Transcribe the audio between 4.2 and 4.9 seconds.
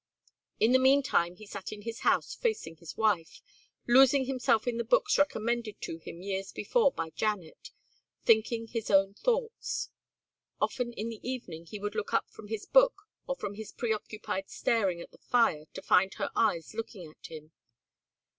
himself in the